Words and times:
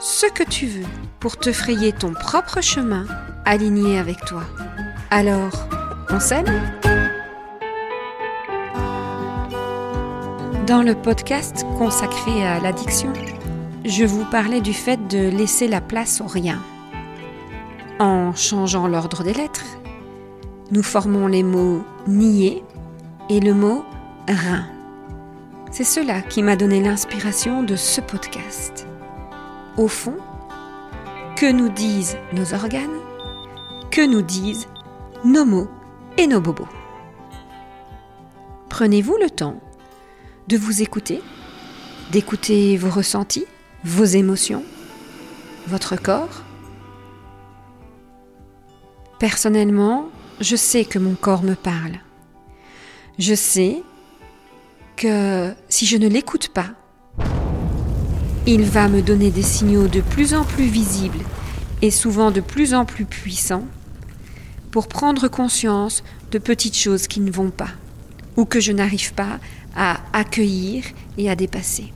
ce 0.00 0.24
que 0.26 0.42
tu 0.42 0.66
veux 0.66 0.86
pour 1.20 1.36
te 1.36 1.52
frayer 1.52 1.92
ton 1.92 2.14
propre 2.14 2.62
chemin 2.62 3.04
aligné 3.44 3.98
avec 3.98 4.24
toi. 4.24 4.42
Alors, 5.10 5.68
on 6.08 6.18
s'aime 6.18 6.46
Dans 10.66 10.82
le 10.82 10.94
podcast 10.94 11.66
consacré 11.76 12.46
à 12.46 12.60
l'addiction, 12.60 13.12
je 13.84 14.04
vous 14.04 14.24
parlais 14.24 14.60
du 14.60 14.72
fait 14.72 15.08
de 15.08 15.28
laisser 15.28 15.68
la 15.68 15.80
place 15.82 16.20
au 16.20 16.26
rien. 16.26 16.62
En 17.98 18.34
changeant 18.34 18.86
l'ordre 18.86 19.22
des 19.22 19.34
lettres, 19.34 19.66
nous 20.70 20.82
formons 20.82 21.26
les 21.26 21.42
mots 21.42 21.84
nier 22.06 22.64
et 23.28 23.40
le 23.40 23.52
mot 23.52 23.84
rein. 24.28 24.64
C'est 25.70 25.84
cela 25.84 26.22
qui 26.22 26.42
m'a 26.42 26.56
donné 26.56 26.80
l'inspiration 26.80 27.62
de 27.62 27.76
ce 27.76 28.00
podcast. 28.00 28.86
Au 29.80 29.88
fond, 29.88 30.18
que 31.38 31.50
nous 31.50 31.70
disent 31.70 32.18
nos 32.34 32.52
organes 32.52 32.98
Que 33.90 34.06
nous 34.06 34.20
disent 34.20 34.68
nos 35.24 35.46
mots 35.46 35.70
et 36.18 36.26
nos 36.26 36.42
bobos 36.42 36.68
Prenez-vous 38.68 39.16
le 39.16 39.30
temps 39.30 39.58
de 40.48 40.58
vous 40.58 40.82
écouter, 40.82 41.22
d'écouter 42.12 42.76
vos 42.76 42.90
ressentis, 42.90 43.46
vos 43.82 44.04
émotions, 44.04 44.64
votre 45.66 45.96
corps 45.96 46.42
Personnellement, 49.18 50.10
je 50.42 50.56
sais 50.56 50.84
que 50.84 50.98
mon 50.98 51.14
corps 51.14 51.42
me 51.42 51.54
parle. 51.54 52.00
Je 53.18 53.34
sais 53.34 53.82
que 54.96 55.54
si 55.70 55.86
je 55.86 55.96
ne 55.96 56.06
l'écoute 56.06 56.48
pas, 56.48 56.74
il 58.46 58.62
va 58.64 58.88
me 58.88 59.02
donner 59.02 59.30
des 59.30 59.42
signaux 59.42 59.86
de 59.86 60.00
plus 60.00 60.34
en 60.34 60.44
plus 60.44 60.64
visibles 60.64 61.24
et 61.82 61.90
souvent 61.90 62.30
de 62.30 62.40
plus 62.40 62.74
en 62.74 62.84
plus 62.84 63.04
puissants 63.04 63.66
pour 64.70 64.88
prendre 64.88 65.28
conscience 65.28 66.02
de 66.30 66.38
petites 66.38 66.76
choses 66.76 67.06
qui 67.06 67.20
ne 67.20 67.30
vont 67.30 67.50
pas 67.50 67.70
ou 68.36 68.44
que 68.44 68.60
je 68.60 68.72
n'arrive 68.72 69.12
pas 69.14 69.38
à 69.76 69.98
accueillir 70.12 70.84
et 71.18 71.30
à 71.30 71.36
dépasser. 71.36 71.92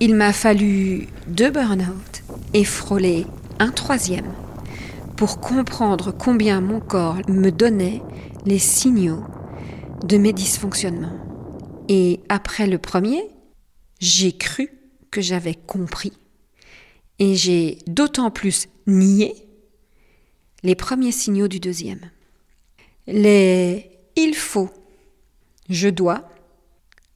Il 0.00 0.14
m'a 0.14 0.32
fallu 0.32 1.08
deux 1.26 1.50
burn-out 1.50 2.22
et 2.52 2.64
frôler 2.64 3.26
un 3.58 3.70
troisième 3.70 4.32
pour 5.16 5.40
comprendre 5.40 6.12
combien 6.12 6.60
mon 6.60 6.80
corps 6.80 7.16
me 7.28 7.50
donnait 7.50 8.02
les 8.44 8.58
signaux 8.58 9.24
de 10.04 10.18
mes 10.18 10.32
dysfonctionnements. 10.32 11.16
Et 11.88 12.20
après 12.28 12.66
le 12.66 12.78
premier, 12.78 13.22
j'ai 14.00 14.36
cru 14.36 14.70
que 15.10 15.20
j'avais 15.20 15.54
compris 15.54 16.12
et 17.18 17.34
j'ai 17.34 17.78
d'autant 17.86 18.30
plus 18.30 18.68
nié 18.86 19.34
les 20.62 20.74
premiers 20.74 21.12
signaux 21.12 21.48
du 21.48 21.60
deuxième. 21.60 22.10
Les 23.06 23.90
il 24.16 24.34
faut, 24.34 24.70
je 25.68 25.88
dois, 25.88 26.28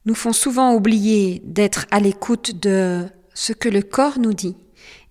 nous 0.05 0.15
font 0.15 0.33
souvent 0.33 0.73
oublier 0.73 1.41
d'être 1.43 1.85
à 1.91 1.99
l'écoute 1.99 2.59
de 2.59 3.07
ce 3.33 3.53
que 3.53 3.69
le 3.69 3.81
corps 3.81 4.19
nous 4.19 4.33
dit 4.33 4.55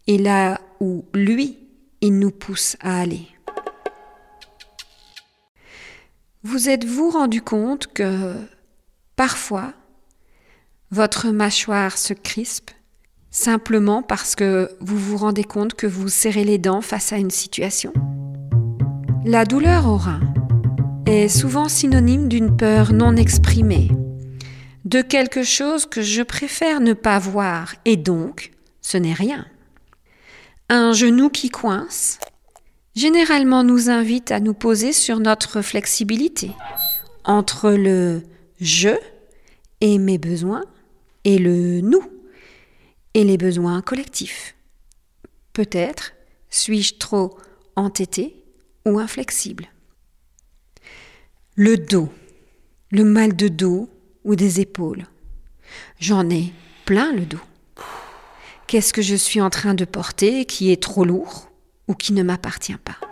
et 0.07 0.19
là 0.19 0.61
où 0.81 1.05
lui 1.15 1.59
il 2.01 2.19
nous 2.19 2.31
pousse 2.31 2.77
à 2.81 3.01
aller. 3.01 3.27
Vous 6.43 6.71
êtes-vous 6.71 7.11
rendu 7.11 7.43
compte 7.43 7.89
que 7.89 8.35
parfois 9.15 9.75
votre 10.91 11.29
mâchoire 11.29 11.97
se 11.97 12.15
crispe 12.15 12.73
simplement 13.31 14.03
parce 14.03 14.35
que 14.35 14.71
vous 14.81 14.99
vous 14.99 15.17
rendez 15.17 15.45
compte 15.45 15.75
que 15.75 15.87
vous 15.87 16.09
serrez 16.09 16.43
les 16.43 16.59
dents 16.59 16.81
face 16.81 17.13
à 17.13 17.17
une 17.17 17.31
situation. 17.31 17.93
La 19.25 19.45
douleur 19.45 19.87
au 19.87 19.97
rein 19.97 20.21
est 21.07 21.29
souvent 21.29 21.69
synonyme 21.69 22.29
d'une 22.29 22.57
peur 22.57 22.93
non 22.93 23.15
exprimée, 23.15 23.89
de 24.85 25.01
quelque 25.01 25.45
chose 25.45 25.87
que 25.87 26.03
je 26.03 26.23
préfère 26.23 26.81
ne 26.81 26.93
pas 26.93 27.21
voir. 27.21 27.75
Et 27.85 27.97
donc 27.97 28.51
ce 28.83 28.97
n'est 28.97 29.15
rien. 29.15 29.47
Un 30.69 30.93
genou 30.93 31.31
qui 31.31 31.51
coince, 31.51 32.19
généralement 32.97 33.63
nous 33.63 33.91
invite 33.91 34.33
à 34.33 34.41
nous 34.41 34.55
poser 34.55 34.93
sur 34.93 35.21
notre 35.21 35.63
flexibilité 35.63 36.51
entre 37.25 37.71
le 37.71 38.23
je 38.61 38.97
et 39.81 39.99
mes 39.99 40.19
besoins 40.19 40.65
et 41.25 41.39
le 41.39 41.81
nous 41.81 42.03
et 43.15 43.25
les 43.25 43.37
besoins 43.37 43.83
collectifs. 43.83 44.55
Peut-être 45.53 46.13
suis-je 46.49 46.95
trop 46.95 47.39
entêté 47.77 48.37
ou 48.87 48.99
inflexible. 48.99 49.69
Le 51.55 51.77
dos, 51.77 52.09
le 52.91 53.05
mal 53.05 53.37
de 53.37 53.49
dos 53.49 53.89
ou 54.25 54.37
des 54.37 54.61
épaules. 54.61 55.07
J'en 55.99 56.29
ai 56.31 56.53
plein 56.85 57.13
le 57.13 57.27
dos. 57.27 57.41
Qu'est-ce 58.67 58.93
que 58.93 59.03
je 59.03 59.17
suis 59.17 59.41
en 59.41 59.51
train 59.51 59.75
de 59.75 59.85
porter 59.85 60.45
qui 60.45 60.71
est 60.71 60.83
trop 60.83 61.05
lourd 61.05 61.51
ou 61.89 61.95
qui 61.95 62.13
ne 62.13 62.23
m'appartient 62.23 62.77
pas? 62.77 63.10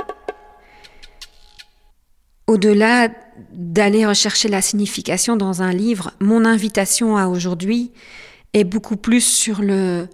Au-delà 2.48 3.10
d'aller 3.52 4.06
rechercher 4.06 4.48
la 4.48 4.62
signification 4.62 5.36
dans 5.36 5.62
un 5.62 5.70
livre, 5.70 6.12
mon 6.18 6.46
invitation 6.46 7.16
à 7.16 7.28
aujourd'hui 7.28 7.92
est 8.54 8.64
beaucoup 8.64 8.96
plus 8.96 9.20
sur 9.20 9.60
le 9.60 10.08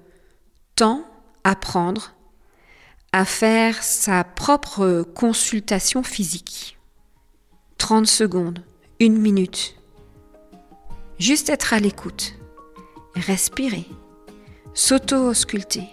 temps 0.75 1.05
à 1.45 1.55
prendre 1.55 2.15
à 3.13 3.25
faire 3.25 3.81
sa 3.85 4.25
propre 4.25 5.03
consultation 5.15 6.03
physique. 6.03 6.77
30 7.79 8.09
secondes, 8.09 8.65
une 8.99 9.17
minute. 9.17 9.77
Juste 11.21 11.49
être 11.49 11.73
à 11.73 11.79
l'écoute, 11.79 12.35
respirer 13.15 13.87
s'auto-ausculter 14.75 15.85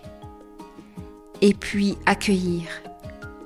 et 1.42 1.54
puis 1.54 1.96
accueillir. 2.08 2.64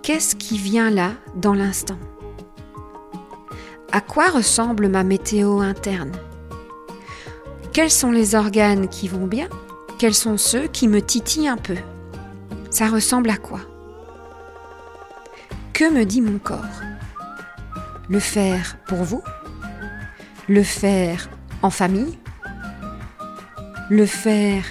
Qu'est-ce 0.01 0.38
qui 0.38 0.57
vient 0.57 0.89
là 0.89 1.12
dans 1.35 1.53
l'instant? 1.53 2.00
À 3.95 4.01
quoi 4.01 4.29
ressemble 4.29 4.89
ma 4.89 5.06
météo 5.06 5.61
interne? 5.61 6.11
Quels 7.72 7.89
sont 7.89 8.11
les 8.11 8.35
organes 8.35 8.89
qui 8.89 9.07
vont 9.07 9.25
bien? 9.25 9.47
Quels 9.97 10.13
sont 10.13 10.38
ceux 10.38 10.67
qui 10.67 10.89
me 10.89 11.01
titillent 11.01 11.47
un 11.47 11.56
peu? 11.56 11.78
Ça 12.69 12.89
ressemble 12.89 13.29
à 13.29 13.38
quoi? 13.38 13.61
Que 15.72 15.89
me 15.89 16.03
dit 16.03 16.19
mon 16.19 16.39
corps? 16.39 16.81
Le 18.09 18.19
faire 18.19 18.75
pour 18.85 19.06
vous? 19.06 19.23
Le 20.50 20.63
faire 20.63 21.29
en 21.62 21.69
famille? 21.69 22.19
Le 23.89 24.06
faire 24.06 24.66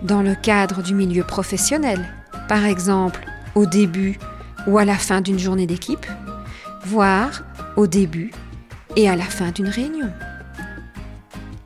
dans 0.00 0.22
le 0.22 0.34
cadre 0.34 0.82
du 0.82 0.94
milieu 0.94 1.24
professionnel, 1.24 2.08
par 2.48 2.64
exemple 2.64 3.22
au 3.54 3.66
début 3.66 4.18
ou 4.66 4.78
à 4.78 4.86
la 4.86 4.96
fin 4.96 5.20
d'une 5.20 5.38
journée 5.38 5.66
d'équipe, 5.66 6.06
voire 6.86 7.42
au 7.76 7.86
début 7.86 8.30
et 8.96 9.08
à 9.08 9.16
la 9.16 9.24
fin 9.24 9.50
d'une 9.50 9.68
réunion. 9.68 10.10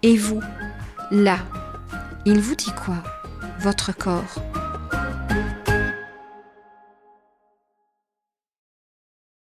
Et 0.02 0.16
vous, 0.16 0.40
là, 1.10 1.38
il 2.26 2.40
vous 2.40 2.54
dit 2.54 2.72
quoi, 2.72 3.02
votre 3.60 3.96
corps? 3.96 4.42